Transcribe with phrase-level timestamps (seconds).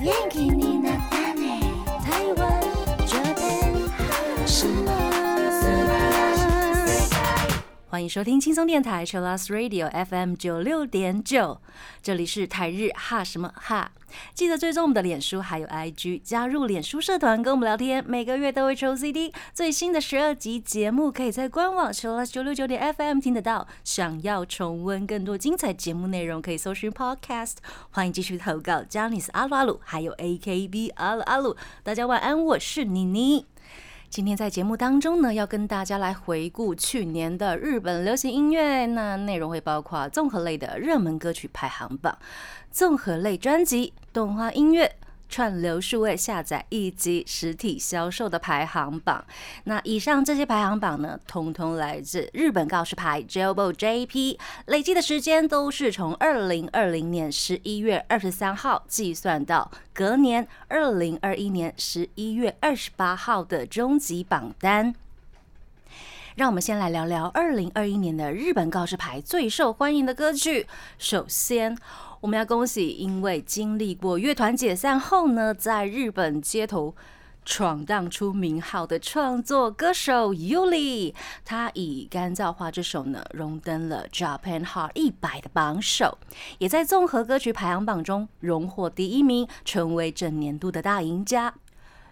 [0.00, 0.69] 元気に。
[7.90, 11.60] 欢迎收听轻松电台 chillas Radio FM 九六点九，
[12.00, 13.90] 这里是台日哈什么哈。
[14.32, 19.32] 记得追踪我们的脸书还有 IG，加入脸书社团跟我们聊天，每个月都会抽 CD。
[19.52, 23.66] 最新的十二集节目可以在官网 chillas 九六九点 FM 听得到。
[23.82, 27.56] 想要重温更多精彩节目内容，可以搜寻 Podcast。
[27.90, 31.56] 欢迎继续投稿 j a n i c e 阿鲁阿鲁，还有 AKB 阿鲁阿鲁。
[31.82, 33.46] 大家晚安，我是妮妮。
[34.10, 38.84] 今天在节目当中呢，要跟大家来回顾去年的日本流行音乐。
[38.86, 42.18] 那内容会包括综合类的热门歌曲排行榜、
[42.72, 44.96] 综合类专辑、动画音乐。
[45.30, 49.24] 串流数位下载以及实体销售的排行榜。
[49.64, 64.94] 那以上这些排行榜呢，通通来自日本告示牌 J O B O JP，累计的时间都是从二零二零年十一月二十三号计算到隔年二零二一年十一月二十八号的终极榜单。
[66.40, 70.66] 让我们先来聊聊二零二一年的日本告示牌最受欢迎的歌曲。
[70.96, 71.76] 首先，
[72.22, 76.94] 我们要恭喜，因为经历过乐团解散后呢，在日本街头
[77.44, 86.16] 闯荡出名号的创作歌手 Yuli，他以《干燥花》这首呢，荣登了 Japan Hot 一百的榜首，
[86.56, 91.52] 也在综合歌曲排行榜中荣获第一名，成为整年度的大赢家。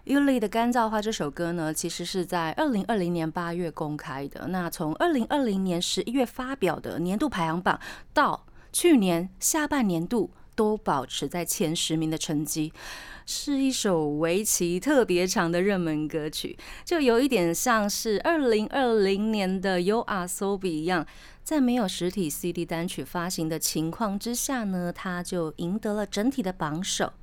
[0.09, 4.47] Uli 的《干燥花》这首歌呢，其实是在二零二零年八月公开的。
[4.47, 7.79] 那从二零二零年十一月发表的年度排行榜，
[8.11, 12.73] 到去年下半年度都保持在前十名的成绩，
[13.27, 21.05] 是一首为期特别长的热门歌曲，就有一点像是二零二零年的《You Are So Be》一样，
[21.43, 27.13] 在没有实体 CD 单曲发行的情况之下呢，它就赢得了整体的榜首。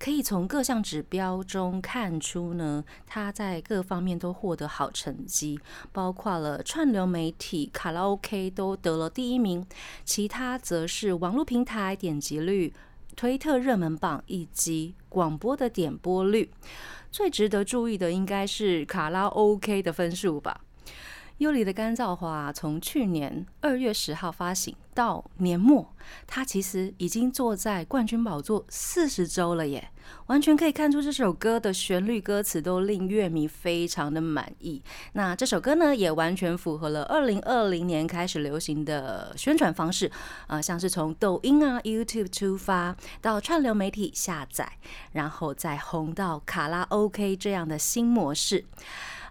[0.00, 5.60] 可以从各项指标中看出呢，他在各方面都获得好成绩，
[5.92, 9.66] 包括了串流媒体、卡拉 OK 都得了第一名，
[10.02, 12.72] 其他则是网络平台点击率、
[13.14, 16.50] 推特热门榜以及广播的点播率。
[17.10, 20.62] 最值得注意的应该是卡拉 OK 的分数吧。
[21.40, 25.94] 优里的干燥花从去年二月十号发行到年末，
[26.26, 29.90] 它其实已经坐在冠军宝座四十周了耶，
[30.26, 34.82] 完全可以看出这首歌的旋律、歌词都令乐迷非常的满意。
[35.14, 40.12] 那这首歌呢，也完全符合了二零二零年开始流行的宣传方式，
[40.46, 44.70] 啊，像是从抖音啊、YouTube 出发，到串流媒体下载，
[45.12, 48.66] 然后再红到卡拉 OK 这样的新模式。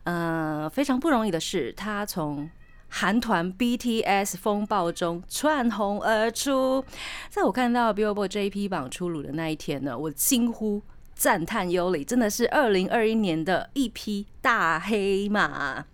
[0.09, 2.49] 呃，非常不容易的是，他从
[2.87, 6.83] 韩团 BTS 风暴中窜红而出。
[7.29, 10.81] 在我看到 Billboard JP 榜出炉的那一天呢，我惊呼
[11.13, 15.85] 赞叹优里，真的是二零二一年的一匹大黑马。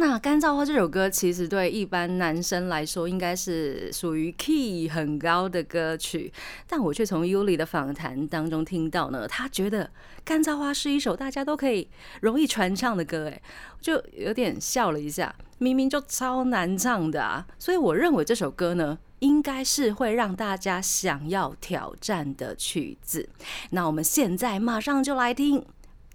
[0.00, 6.32] 那《干燥花》这首歌，其实对一般男生来说，应该是属于 key 很高的歌曲，
[6.68, 9.86] 但我却从 Yuli 的访谈当中听到呢，他觉得
[10.24, 11.88] 《干燥花》是一首大家都可以
[12.20, 13.42] 容易传唱的歌，哎，
[13.80, 17.44] 就有点笑了一下，明明就超难唱的啊！
[17.58, 23.28] 所以我认为这首歌呢，应该是会让大家想要挑战的曲子。
[23.70, 25.66] 那我们现在马上就来听。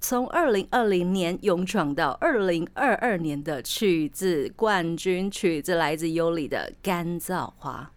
[0.05, 7.89] 从二零二零年勇闯到二零二二年的曲子冠军曲子来自优里的《干燥花》。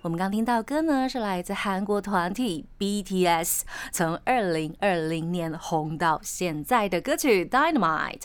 [0.00, 3.60] 我们刚听到歌呢，是来自韩国团体 BTS，
[3.92, 8.20] 从二零二零年红到现在的歌曲《Dynamite》。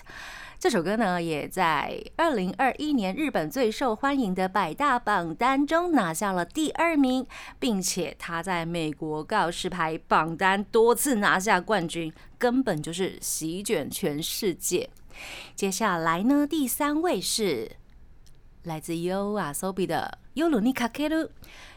[0.62, 7.26] 这首歌呢，也在二零二一年日本最受欢迎的百大榜单中拿下了第二名，
[7.58, 14.88] 并且他在美国告示牌榜单多次拿下冠军，根本就是席卷全世界。
[15.56, 17.72] 接下来呢，第三位是
[18.62, 21.30] 来自 uasobi 的 y u l u n i Kakeru，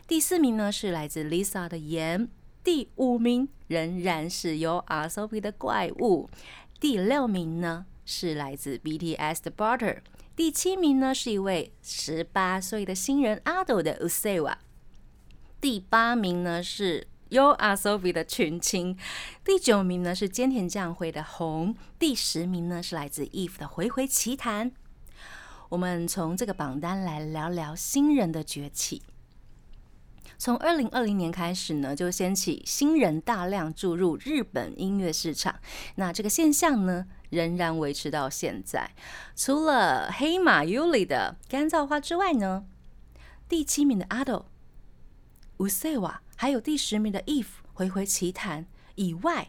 [0.06, 2.29] 第四名呢是来自 Lisa 的盐，
[2.62, 6.29] 第五名仍然是由 a Sobi 的怪物，
[6.79, 7.87] 第六名呢。
[8.05, 9.99] 是来自 BTS 的 Butter，
[10.37, 14.56] 第七名呢是一位十八岁的新人阿斗的 Usewa，
[15.61, 18.97] 第八名呢是 You Are Sophie 的群青，
[19.45, 24.73] 第九名呢是菅田将晖的红，第十名呢是来自 Eve 的回回奇谈。
[25.71, 29.03] 我们从这个榜单来聊聊新人的崛起。
[30.37, 35.55] 从二零二零年开始呢，就掀起新人大量注入日本音乐市场。
[35.95, 38.91] 那这个现象呢，仍然维持到现在。
[39.37, 42.65] 除了黑马 Yuli 的干燥花之外呢，
[43.49, 49.49] 第七名的 Ado，u s e w a 还有第十名的 If 回回奇谈以外，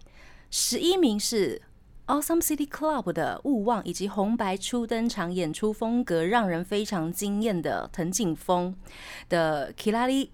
[0.50, 1.62] 十一名是
[2.08, 8.76] Awesome City Club 的勿忘，以及红白初登场演出风格让人非常惊艳的藤井风
[9.30, 10.30] 的 Kilari。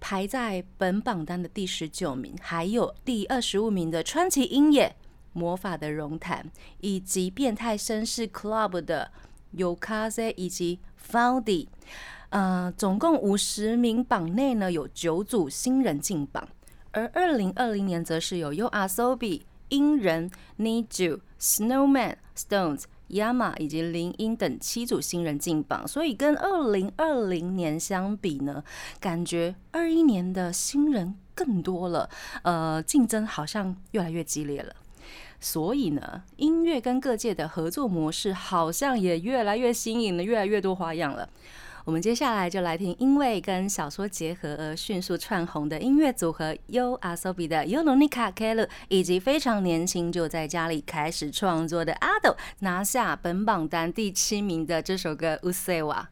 [0.00, 4.94] 排在本榜单的第十九名，还有第二十五名的川崎英也、
[5.34, 6.50] 魔法的绒毯，
[6.80, 9.10] 以及变态绅士 Club 的
[9.54, 11.68] Yokaze 以及 Foundy。
[12.30, 16.48] 呃，总共五十名榜内呢，有九组新人进榜，
[16.92, 22.84] 而二零二零年则是有 Yoasobi、英人、Need You、Snowman、Stones。
[23.10, 28.64] Yama 以及林英等七组新人进榜，所以跟二零二零年相比呢，
[28.98, 32.08] 感觉二一年的新人更多了，
[32.42, 34.74] 呃，竞争好像越来越激烈了。
[35.44, 41.28] 所以呢，音乐跟各界的合作模式好像也越来越新颖了，越来越多花样了。
[41.84, 56.06] 我们接下来就来听，因为跟小说结合而迅速窜红的音乐组合 U Asobi 的 Yononika Kelu，以及非常年轻就在家里开始创作的 Ado，拿下本榜单第七名的这首歌 Usewa。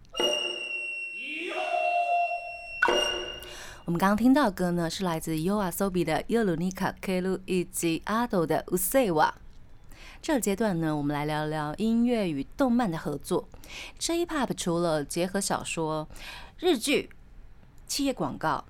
[3.92, 9.32] 我们刚刚听到的歌呢，是来自 U Asobi 的 Yononika Kelu 以及 Ado 的 Usewa。
[10.22, 13.46] 这阶段呢，我们来聊聊音乐与动漫的合作。
[13.98, 16.08] J-Pop 除了结合小说、
[16.58, 17.10] 日剧、
[17.86, 18.64] 企业广告、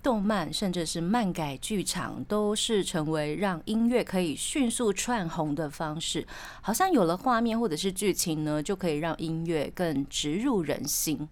[0.00, 6.24] 动漫，甚至是漫改剧场，都是成为让音乐可以迅速窜红的方式。
[6.60, 11.28] 好像有了画面或者是剧情呢，就可以让音乐更植入人心。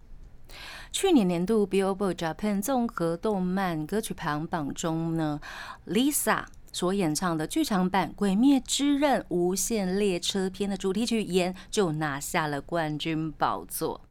[0.93, 5.41] 去年年度 Billboard Japan 综合动漫歌曲排行榜中呢
[5.87, 6.45] ，Lisa。
[6.73, 14.03] 所演唱的剧场版《鬼灭之刃：无限列车篇》的主题曲《炎》就拿下了冠军宝座。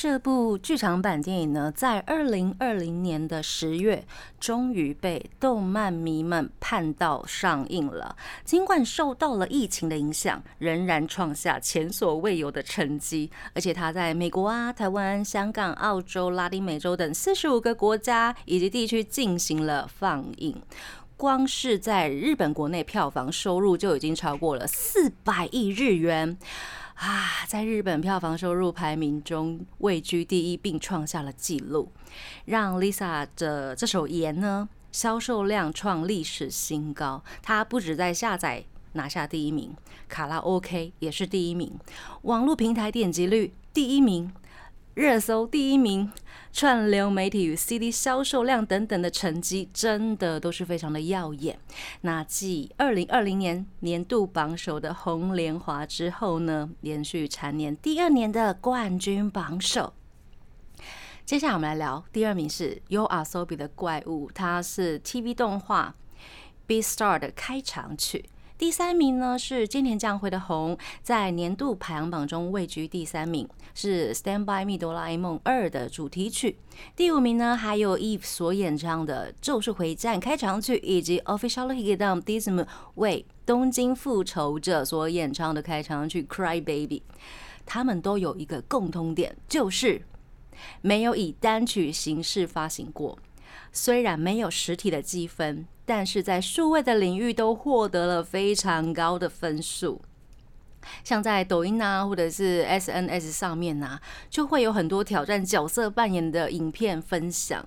[0.00, 4.06] 这部剧场版电影呢，在二零二零年的十月，
[4.38, 8.14] 终于被动漫迷们盼到上映了。
[8.44, 13.28] 尽管受到了疫情的影响，仍然创下前所未有的成绩。
[13.54, 20.54] 而且它在美国啊、台湾、香港、澳洲、拉丁美洲等四十五个国家以及地区进行了放映。
[21.18, 26.38] 光是在日本国内票房收入就已经超过了四百亿日元
[26.94, 31.90] 啊，在日本票房收入排名中位居第一，并创下了纪录，
[32.44, 37.24] 让 Lisa 的这首《盐》呢销售量创历史新高。
[37.42, 39.74] 它不止在下载拿下第一名，
[40.08, 41.76] 卡拉 OK 也是第一名，
[42.22, 44.32] 网络平台点击率第一名。
[44.98, 46.10] 热搜第一名、
[46.52, 51.56] 串流媒体与 CD 销售量等等的成绩，真的都是非常的耀眼。
[52.00, 59.92] 那继二零二零年年度榜首的《红莲华》之后呢，连续蝉联第二年的冠军榜首。
[61.24, 65.94] 接下来我们来聊第二名是 You Are So Be 的怪物，它是 TV 动画
[66.66, 68.24] 《B Star》的开场曲。
[68.58, 76.58] 第三名呢是今年将会的红，在年度排行榜中位居第三名，是《Stand By Me》哆啦 A 梦二的主题曲。
[76.96, 82.66] 第五名呢还有 Eve 所演唱的《咒术回战》开场曲，以及 Official h i g d o m d i s m
[82.96, 87.04] 为东京复仇者所演唱的开场曲《Cry Baby》。
[87.64, 90.02] 他们都有一个共通点，就是
[90.80, 93.16] 没有以单曲形式发行过。
[93.72, 100.00] 虽然没有实体的积分，但是在数位的领域都获得了非常高的分数。
[101.04, 107.66] 像在抖音啊，或者是 SNS 上面啊，就会有很多挑战角色扮演的影片分享。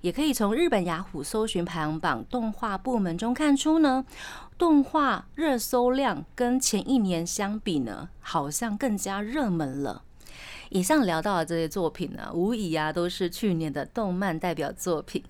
[0.00, 4.04] 也可以从日本雅虎搜寻排行榜动画部门中看出呢，
[4.56, 10.02] 动画热搜量跟前一年相比呢，好像更加热门了。
[10.70, 15.22] 以上聊到的这些作品呢，无疑啊都是去年的动漫代表作品。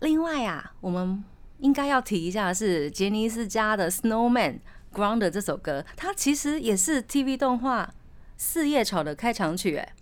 [0.00, 1.22] 另外啊，我们
[1.58, 4.58] 应该要提一下是杰尼斯家的《Snowman
[4.92, 7.84] Ground》这首歌，它其实也是 TV 动画
[8.36, 9.76] 《四叶草》的开场曲。
[9.76, 9.94] 哎，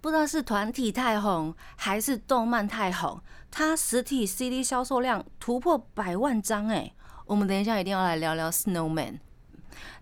[0.00, 3.20] 不知道是团体太红还是动漫太红，
[3.50, 6.68] 它实体 CD 销售量突破百万张。
[6.68, 6.92] 哎，
[7.26, 9.12] 我们等一下一定要来聊聊《Snowman》。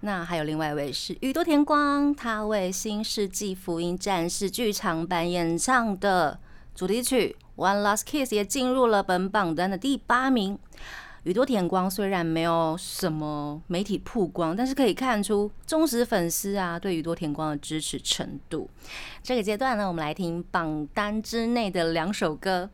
[0.00, 6.39] 那还有另外一位是宇多田光，他为《新世纪福音战士》剧场版演唱的
[6.75, 10.59] 主题曲《One Last Kiss》也进入了本榜单的第八名。
[11.25, 18.71] 宇多田光虽然没有什么媒体曝光，但是可以看出忠实粉丝啊对宇多田光的支持程度。
[19.23, 22.71] 这个阶段呢，我们来听榜单之内的两首歌。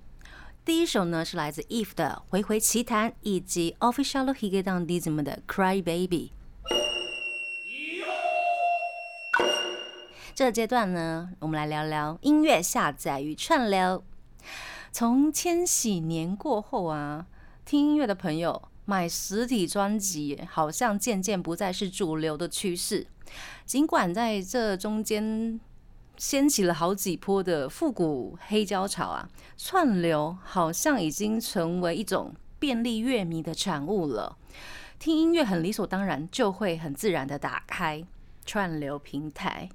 [0.64, 6.30] 第一首呢是来自 Eve 的《回回奇谈》，以及 Official Higedon Dism 的《Cry Baby》。
[10.36, 14.04] 这个阶段呢，我们来聊聊音乐下载与串流。
[14.92, 17.24] 从千禧年过后啊，
[17.64, 23.06] 听音乐的朋友买实体专辑好像渐渐不再是主流的趋势。
[23.64, 25.58] 尽管在这中间
[26.18, 29.26] 掀起了好几波的复古黑胶潮啊，
[29.56, 34.36] 串流好像已经成为一种便利乐迷的产物了。
[34.98, 38.04] 听音乐很理所当然，就会很自然的打开
[38.44, 39.70] 串流平台。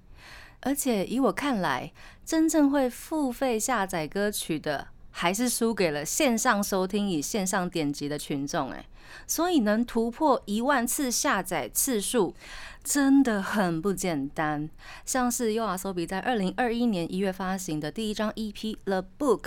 [0.62, 1.92] 而且以我看来，
[2.26, 8.72] 真正会付费下载歌曲的，还是输给了线上收听与线上点击的群众。
[8.72, 8.86] 诶，
[9.28, 12.34] 所以能突破一万次下载次数，
[12.84, 14.70] 真的很不简单。
[15.06, 19.42] 像是 U R S O B 在二零二一年一月发行的第一张 E P《The Book》。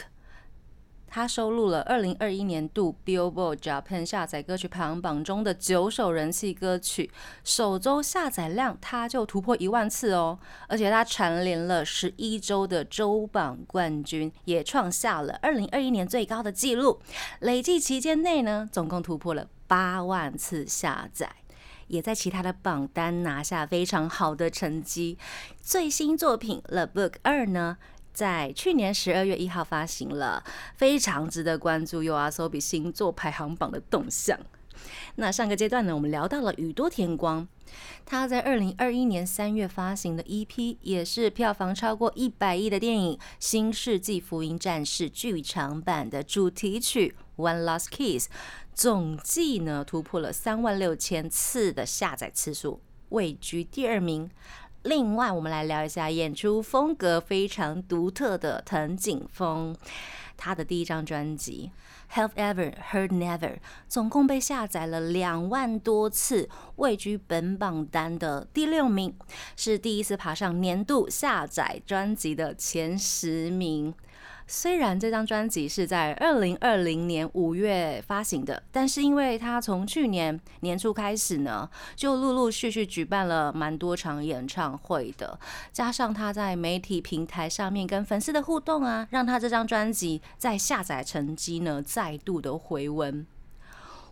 [1.15, 7.09] 它收录了二零二一年度 Billboard Japan 下载歌曲排行榜中的九首人气歌曲，
[7.45, 17.01] 首周下载量它就突破一万次哦，而且它蝉联了十一周的周榜冠军，也创下了二零二一年最高的纪录。
[17.39, 21.31] 累计期间内呢，总共突破了八万次下载，
[21.87, 25.17] 也在其他的榜单拿下非常好的成绩。
[25.63, 27.77] 最新作品《The Book 二》呢？
[28.15, 30.43] 在去年十二月一号发行了，
[30.77, 32.03] 非常值得关注。
[32.05, 34.39] U R S O B 星座排行榜的动向。
[35.17, 37.47] 那上个阶段呢，我们聊到了宇多田光，
[38.05, 48.29] 他在二零二一年三月发行的 E P，也是票房超过一百亿的电影《新世纪福音战士》剧场版的主题曲《One Last Kiss》，
[48.75, 52.81] 总计呢突破了三万六千次的下载次数，
[53.11, 54.29] 位居第二名。
[54.85, 59.75] 另外，我们来聊一下演出风格非常独特的藤井风。
[60.37, 61.71] 他的第一张专辑
[62.15, 63.39] 《Have Ever Heard Never》
[63.89, 69.17] 总共被下载了两万多次，位居本榜单的第六名，
[69.57, 73.95] 是第一次爬上年度下载专辑的前十名。
[74.47, 85.39] 虽然这张专辑是在二零二零年五月发行的，但是因为他从去年年初开始呢，就陆陆续续举办了蛮多场演唱会的，
[85.73, 93.27] 加上他在媒体平台上面跟粉丝的互动啊，让他这张专辑在下载成绩呢再度的回温。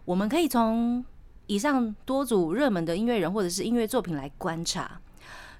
[0.06, 1.04] 我们可以从
[1.46, 5.01] 以上多组热门的音乐人或者是音乐作品来观察。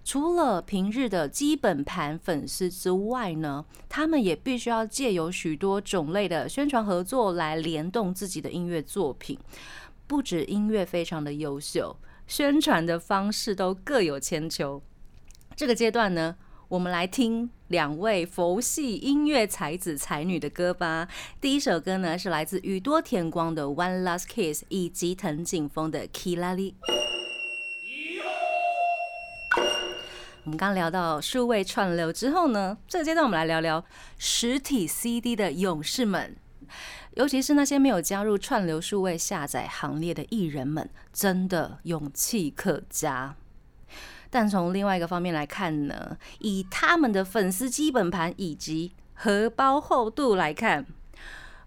[0.05, 9.39] 除了平日的基本盘粉丝之外呢，他们也必须要借由许多种类的宣传合作来联动自己的音乐作品。
[10.07, 14.83] 不止音乐非常的优秀，宣传的方式都各有千秋。
[15.55, 16.37] 这个阶段呢，
[16.69, 21.09] 我们来听两位佛系音乐才子才女的歌吧。
[21.41, 26.73] 第一首歌呢是来自宇多田光的《One Last Kiss》，以及藤井风的《Kilali》。
[30.45, 33.85] 我们刚聊到数位串流之后呢，这个阶段我们来聊聊
[34.19, 36.35] 实体 CD 的勇士们，
[37.15, 43.37] 尤其是那些没有加入串流数位下载行列的艺人们，真的勇气可嘉。
[44.31, 50.85] 但从另外一个方面来看呢，以他们的粉丝基本盘以及荷包厚度来看，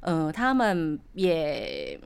[0.02, 1.98] 呃，他们也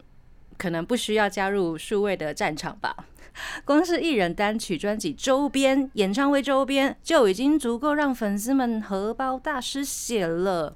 [0.55, 2.95] 可能不需要加入数位的战场吧。
[3.65, 10.75] 光是艺人单曲、专辑周边、演唱会周边，就已经足够让粉丝们荷包大失血了。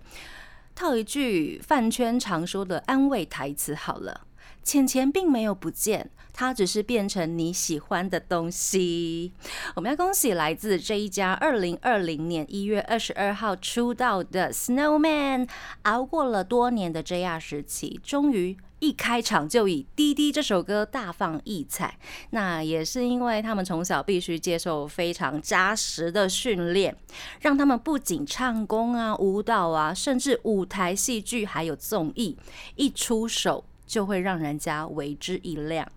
[0.76, 4.22] 套一句饭圈常说的安慰台词好了：
[4.64, 9.34] 钱钱并没有不见，它只是变成你喜欢的东西。
[9.76, 15.48] 我们要恭喜来自这一家二零二零年一月二十二号出道的 Snowman，
[15.84, 18.58] 熬过了多年的 JR 时期，终于。
[18.84, 21.98] 一开场就以《滴滴》这首歌大放异彩，
[22.32, 26.94] 那也是因为他们从小必须接受非常扎实的训练，
[27.40, 32.38] 让他们不仅唱功啊、舞蹈啊，甚至舞台戏剧还有综艺，
[32.76, 35.90] 一出手就会让人家为之一亮。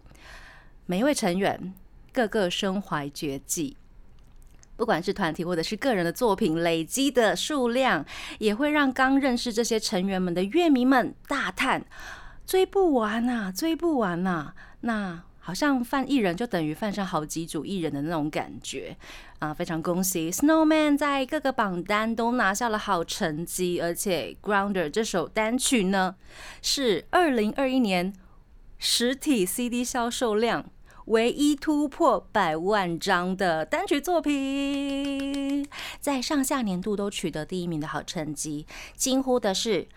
[0.86, 1.74] 每一位成员
[2.12, 3.76] 个个身怀绝技，
[4.76, 8.06] 不管是团体或者是个人的作品，累积的数量
[8.38, 11.84] 也会让刚认识这些成员们的乐迷们大叹。
[12.46, 14.52] 追不完呐，追不完呐！
[14.80, 18.96] 那好像犯艺人就等于犯上好几组艺人的那种感觉
[19.40, 19.52] 啊！
[19.52, 26.14] 非常恭喜 Snowman 在各个榜单都拿下了好成绩，而且 Grounder 这首单曲呢，
[26.62, 28.12] 是二零二一年
[28.78, 30.70] 实体 CD 销售量
[31.06, 35.66] 唯一突破百万张的单曲作品，
[36.00, 39.88] 在上下年度都取得第一名的好成绩，惊呼的是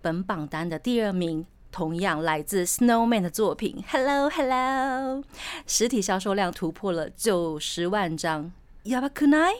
[0.00, 1.46] 本榜单的第二名。
[1.70, 5.22] 同样来自 Snowman 的作品，Hello Hello，
[5.66, 8.52] 实体销售量突破了九十万张
[8.84, 9.54] ，Yabakunai，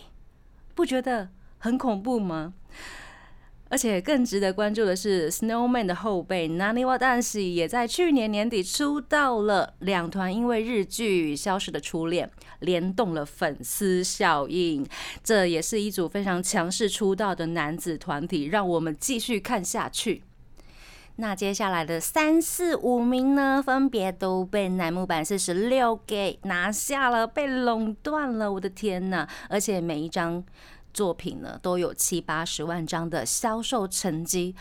[0.75, 2.55] 不觉得很恐怖吗？
[3.73, 9.75] 而且更值得关注的是，Snowman 的后辈 Naniwa d a n s 也在去年年底出道了。
[9.79, 14.85] 两团因为日剧《消失的初恋》联动了粉丝效应，
[15.23, 18.47] 这也是一组非常强势出道的男子团体。
[18.47, 20.25] 让我们继续看下去。
[21.20, 28.50] 那接下来的三四五名呢，分别都被楠木坂四十六给拿下了，被垄断了。
[28.50, 29.28] 我的天呐！
[29.48, 30.42] 而且每一张。
[30.92, 34.56] 作品呢都有七八十万张的销售成绩，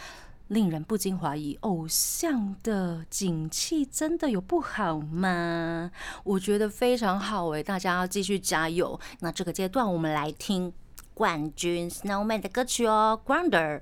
[0.50, 5.90] 令人不禁怀疑偶像的景气真的有不好吗？
[6.24, 9.00] 我觉得非常好诶，大家要继续加油。
[9.22, 10.72] 那这个阶段我们来听
[11.16, 13.82] 冠军 Snowman 的歌曲哦，Grounder。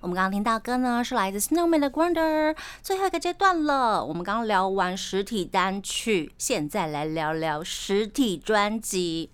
[0.00, 4.02] 我们刚刚听到歌呢，是来自 Snowman 的 Wonder，最后一个阶段了。
[4.02, 9.30] 我们刚刚聊完实体单曲，现在来聊聊实体专辑。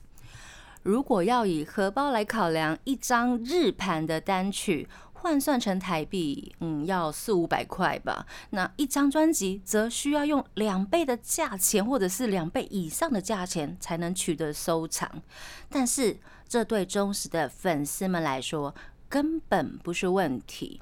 [0.82, 8.26] 如果要以荷包来考量，一张日盘的单曲换算成台币，嗯，要四五百块吧。
[8.50, 15.08] 那一张专辑则需要用两倍的价钱，或者是两倍以上的价钱才能取得收藏。
[15.70, 16.18] 但是
[16.49, 18.75] 这对忠实的粉丝们来说，
[19.08, 20.80] 根本不是问题。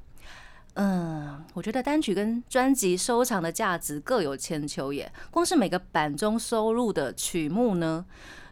[0.74, 5.12] 嗯，我觉得单曲跟专辑收藏的价值各有千秋耶。
[5.30, 8.04] 光是每个版中收录的曲目呢，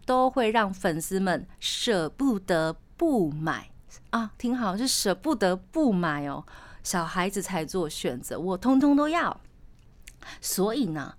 [0.07, 3.71] 都会让粉丝们舍不得不买
[4.11, 4.31] 啊！
[4.39, 6.47] 听好，是舍不得不买哦。
[6.85, 9.41] 小孩子才做选择，我通通都要。
[10.41, 11.17] 所以呢，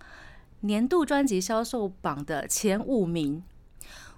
[0.62, 3.43] 年度专辑销售榜的前五名，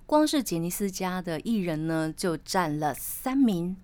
[0.06, 3.76] 光是杰尼斯家的艺人呢，就占了三名。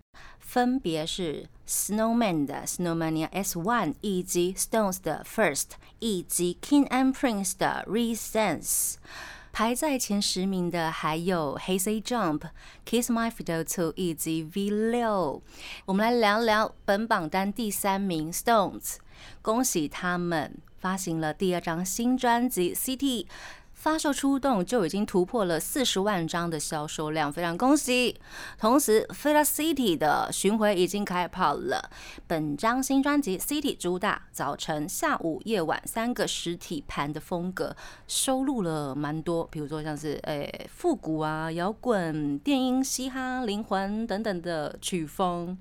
[0.52, 5.68] 分别是 Snowman 的 Snowmania S One，以及 Stones 的 First，
[6.00, 8.96] 以及 King and Prince 的 Resense。
[9.54, 12.42] 排在前十名的还有 Hey Say Jump、
[12.86, 15.42] Kiss My Fiddle Two 以及 V 六。
[15.86, 18.98] 我们来聊聊本榜单第三名 Stones，
[19.42, 23.26] 恭喜他们发行了第二张新专辑 City。
[23.82, 28.16] 发售出动就已经突破了四十万张的销售量，非常恭喜！
[28.60, 31.90] 同时 f i l a City 的巡回已经开跑了。
[32.28, 37.76] 本张新专辑 City 主打早晨、下午、夜晚三个实体盘的风格，
[38.08, 45.58] 收录了蛮多，比如说像是诶复古啊、摇滚、电音、嘻哈、灵魂等等的曲风。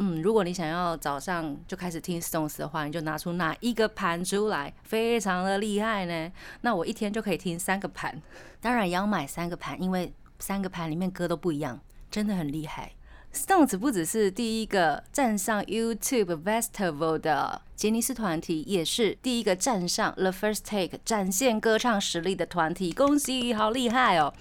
[0.00, 6.32] 嗯，如果你想要早上就开始听 Stones 的话，你就拿出哪一个盘出来，非常的厉害呢。
[6.60, 8.22] 那我一天就可以听三个盘，
[8.60, 11.80] 当然也要买三个盘，因为三个盘里面歌都不一样，
[12.10, 12.92] 真的很厉害。
[13.34, 17.62] Stones 不只是第一个站上 YouTube Festival 的。
[17.76, 24.34] 杰尼斯团体也是第一个站上 The First Take 展现歌唱实力的团体，恭喜，好厉害哦！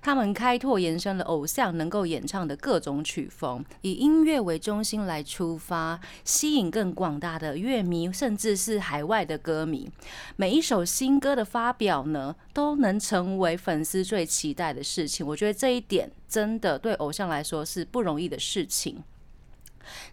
[0.00, 9.90] 他们开拓延伸了偶像能够演唱的各种曲风，以音乐为中心来出发，吸引更广大的乐迷，甚至是海外的歌迷。
[10.36, 15.26] 每一首新歌的发表呢，都能成为粉丝最期待的事情。
[15.26, 19.02] 我觉得这一点真的对偶像来说是不容易的事情。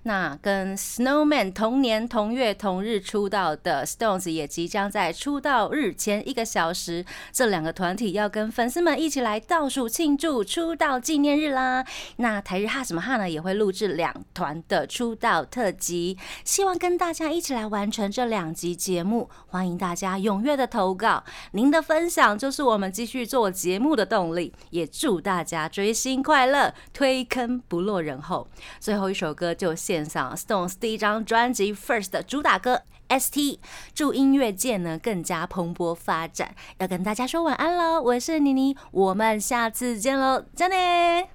[0.03, 11.85] 那跟 Snowman 同年同月同日出道的 Stones 也即将在出道日前一个小时，这两个团体要跟粉丝们一起来倒数庆祝出道纪念日啦。
[12.17, 19.29] 那台日哈什么哈呢也会录制两团的出道特辑，希望跟大家一起来完成这两集节目。
[19.47, 24.53] 欢迎大家踊跃的投稿，您的分享就是我们继续做节目的动力。
[24.71, 28.47] 也祝大家追星快乐，推坑不落人后。
[28.79, 29.53] 最后一首歌。
[29.63, 33.59] 就献上 Stones 第一张专辑 First 的主打歌 ST，
[33.95, 36.53] 祝音乐界呢更加蓬勃发展。
[36.79, 41.29] 要跟大家说晚安喽，我是妮妮，我们下次见喽，再见。